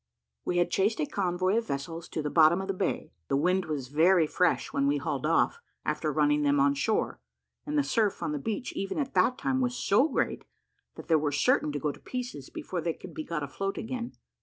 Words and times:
We 0.45 0.57
had 0.57 0.71
chased 0.71 0.99
a 0.99 1.05
convoy 1.05 1.57
of 1.57 1.67
vessels 1.67 2.09
to 2.09 2.23
the 2.23 2.31
bottom 2.31 2.59
of 2.59 2.67
the 2.67 2.73
bay: 2.73 3.11
the 3.27 3.37
wind 3.37 3.65
was 3.65 3.89
very 3.89 4.25
fresh 4.25 4.73
when 4.73 4.87
we 4.87 4.97
hauled 4.97 5.27
off, 5.27 5.61
after 5.85 6.11
running 6.11 6.41
them 6.41 6.59
on 6.59 6.73
shore; 6.73 7.19
and 7.67 7.77
the 7.77 7.83
surf 7.83 8.23
on 8.23 8.31
the 8.31 8.39
beach 8.39 8.73
even 8.73 8.97
at 8.97 9.13
that 9.13 9.37
time 9.37 9.61
was 9.61 9.75
so 9.77 10.07
great, 10.09 10.43
that 10.95 11.07
they 11.07 11.17
were 11.17 11.31
certain 11.31 11.71
to 11.73 11.79
go 11.79 11.91
to 11.91 11.99
pieces 11.99 12.49
before 12.49 12.81
they 12.81 12.93
could 12.93 13.13
be 13.13 13.23
got 13.23 13.43
afloat 13.43 13.77
again. 13.77 14.13